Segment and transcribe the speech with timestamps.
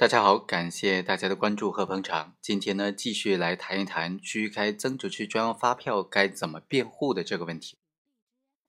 [0.00, 2.34] 大家好，感谢大家的关注和捧场。
[2.40, 7.76] 今天呢，继续来谈一谈虚开增值税专用发票该怎么辩护的这个问题。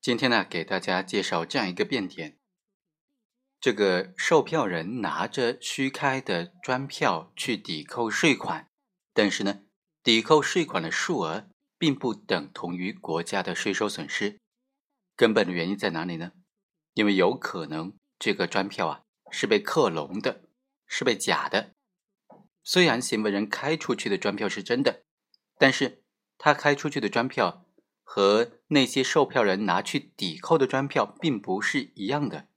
[0.02, 2.38] 今天呢，给大家介绍这样一个辩点：
[3.62, 8.68] 这个售票人拿着虚开的专票去抵扣税款，
[9.14, 9.62] 但是呢，
[10.04, 14.38] 抵扣税款的数额并不等同于国家的税收损失。
[15.16, 16.34] 根本的原因在哪里呢？
[16.94, 20.42] 因为有可能这个专票啊是被克隆的。
[20.94, 21.74] 是被假的。
[22.64, 25.04] 虽然行为人开出去的专票是真的，
[25.58, 26.04] 但是
[26.38, 27.66] 他开出去的专票
[28.04, 32.50] 和那些售票人拿去抵扣的专票并不是一样的。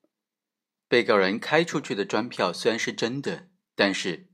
[0.88, 4.28] 被告人开出去的专票虽然是真的，但是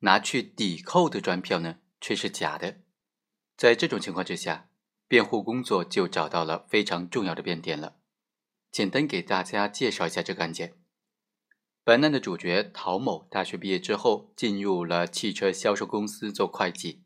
[0.00, 2.82] 拿去抵扣的专票呢却是假的。
[3.56, 4.68] 在这种情况之下，
[5.08, 7.96] 辩护工作就找到了非常重要的变点了。
[8.70, 10.74] 简单给大家介绍一下这个案件。
[11.86, 17.02] 本案的主角陶某，大学毕业之后进入了汽车销售公司做会计，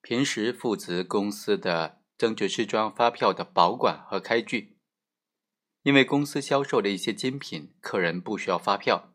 [0.00, 4.78] 平时负责公司的增值税专发票的保管和开具。
[5.82, 9.12] 因为公司销售的一些精品，客人不需要发票，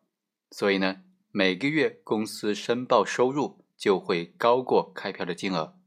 [0.52, 5.80] 所以呢，每个月公司申报收入就会高过开票的金额。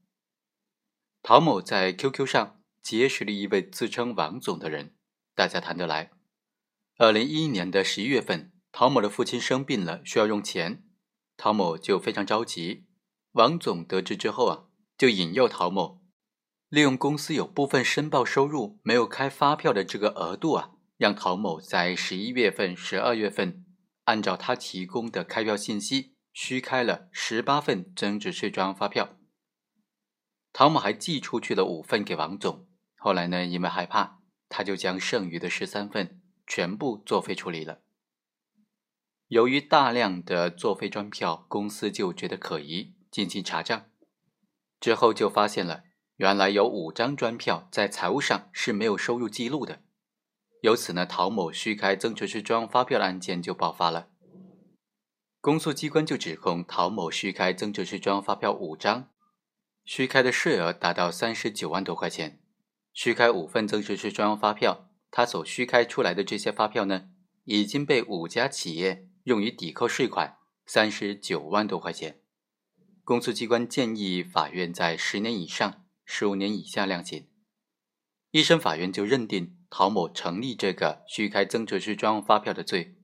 [1.22, 4.96] 陶某在 QQ 上结识了一位自称王总的人，
[5.36, 6.10] 大家谈得来。
[6.96, 8.50] 二零一一年的十一月份。
[8.78, 10.84] 陶某的父亲生病了，需要用钱，
[11.36, 12.86] 陶某就非常着急。
[13.32, 16.00] 王总得知之后啊，就引诱陶某，
[16.68, 23.64] 利用公司有部分申报收入没有开发票的这个额度啊，让陶某在十一月份、十二月份，
[24.04, 29.16] 按照他提供的开票信息，虚开了十八份增值税专用发票。
[30.52, 32.68] 陶某还寄出去了五份给王总。
[32.96, 37.80] 后来呢，因为害怕，他就将剩余的十三份全部作废处理了。
[39.28, 43.84] 由于大量的作废专票，公司就觉得可疑，进行查账。
[44.80, 45.84] 之后就发现了，
[46.16, 49.82] 原来有五张专票在财务上是没有收入记录的。
[50.62, 54.08] 由此呢，陶某虚开增值税专用发票的案件就爆发了。
[55.42, 59.10] 公诉机关就指控陶某虚开增值税专用发票五张，
[59.84, 62.40] 虚开的税额达到三十九万多块钱。
[62.94, 67.10] 虚开五份增值税专用发票，他所虚开出来的这些发票呢，
[67.44, 69.07] 已经被五家企业。
[69.28, 72.18] 用于抵扣税款三十九万多块钱，
[73.04, 77.28] 公诉机关建议法院在十年以上十五年以下量刑。
[78.30, 82.96] 一审法院就认定陶某成立这个虚开增值税专用发票的罪，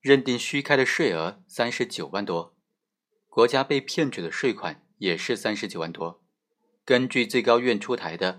[0.00, 2.56] 认定虚开的税额三十九万多，
[3.28, 6.22] 国家被骗取的税款也是三十九万多。
[6.84, 8.34] 根据最高院出台的《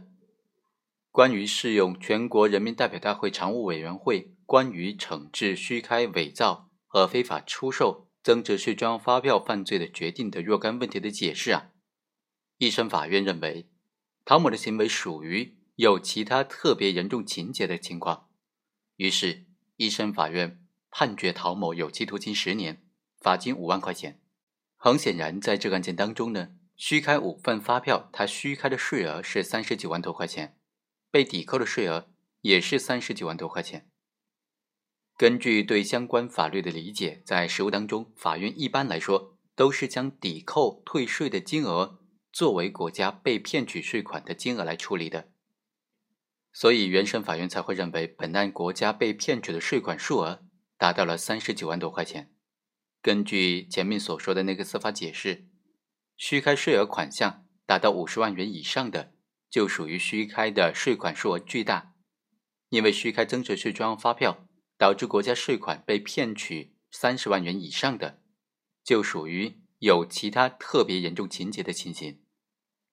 [1.11, 4.21] 关于适用全国人民代表大会常务委员会》。
[4.45, 11.72] 关于惩治虚开、伪造和非法出售增值税专用发票犯罪的决定的若干问题的解释啊，
[12.57, 13.69] 一审法院认为，
[14.23, 18.29] 陶某的行为属于有其他特别严重情节的情况，
[18.97, 19.45] 于是，
[19.78, 22.84] 一审法院判决陶某有期徒刑十年，
[23.19, 24.22] 罚金五万块钱。
[24.78, 30.57] 很显然，在这个案件当中呢，虚开五份发票，他虚开的税额是三十九万多块钱，
[31.09, 32.07] 被抵扣的税额
[32.41, 33.89] 也是三十九万多块钱。
[35.17, 41.99] 根据对相关法律的理解，在实务当中，法院一般来说都是将抵扣退税的金额
[42.33, 45.29] 作为国家被骗取税款的金额来处理的，
[46.51, 50.43] 所以原审法院才会认为本案国家被骗取的税款数额
[50.77, 52.33] 达到了三十九万多块钱。
[53.01, 55.45] 根据前面所说的那个司法解释，
[56.17, 59.13] 虚开税额款项达到五十万元以上的，
[59.49, 61.93] 就属于虚开的税款数额巨大，
[62.67, 64.44] 因为虚开增值税专用发票。
[64.77, 68.21] 导致国家税款被骗取三十万元以上的，
[68.83, 72.21] 就属于有其他特别严重情节的情形。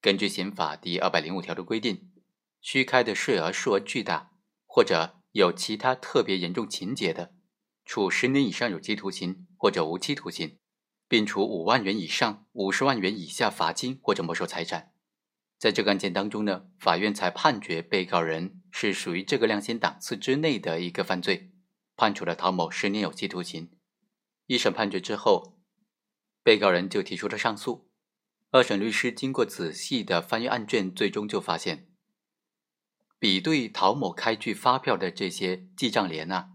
[0.01, 2.11] 根据刑法第二百零五条的规定，
[2.61, 4.33] 虚开的税额数额巨大，
[4.67, 7.35] 或者有其他特别严重情节的，
[7.85, 10.59] 处十年以上有期徒刑或者无期徒刑，
[11.09, 14.93] 并处五万元以上五十万元以下罚金或者没收财产。
[15.57, 21.52] 在这个案件当中呢，法院才判决被告人是属于这个量刑档次之内的一个犯罪。
[22.03, 23.71] 判处了陶某十年有期徒刑。
[24.47, 25.61] 一审判决之后，
[26.43, 27.89] 被告人就提出了上诉。
[28.51, 31.87] 二审律师经过仔细的翻阅案卷，最终就发现，
[33.21, 36.55] 比对陶某开具发票的这些记账联啊，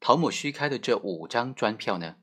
[0.00, 2.16] 陶某虚开的这五张专票呢，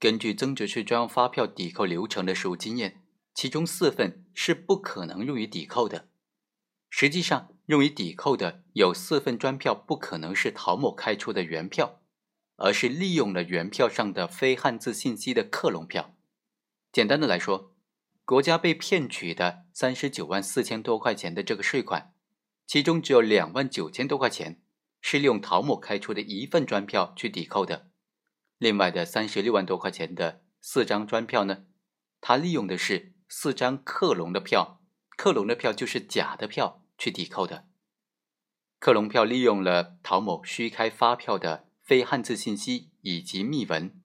[0.00, 6.08] 根据增值税专用发票抵扣流程的实务经验，其中四份是不可能用于抵扣的。
[6.90, 12.02] 实际上，用于抵扣的有四份专票，不可能是陶某开出的原票，
[12.56, 16.14] 而是利用了原票上的非汉字信息的克隆票。
[16.92, 17.74] 简单的来说，
[18.24, 22.12] 国家被骗取的三十九万四千多块钱的这个税款，
[22.66, 24.60] 其中只有两万九千多块钱
[25.00, 27.88] 是利用陶某开出的一份专票去抵扣的，
[28.58, 31.64] 另外的三十六万多块钱的四张专票呢，
[32.20, 34.80] 他利用的是四张克隆的票，
[35.16, 37.66] 克隆的票就是假的票去抵扣的。
[38.78, 44.02] 克隆票利用了陶某虚开发票的非汉字信息以及密文，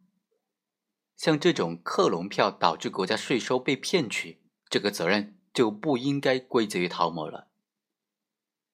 [1.15, 7.49] 像这种克隆票导致国家税收被骗取，这个责任就不应该归责于陶某了。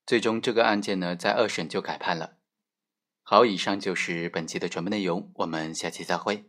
[0.06, 2.38] 最终，这个案件呢，在二审就改判了。
[3.24, 6.48] 好，以上就是本期的全部内容，我们下期再会。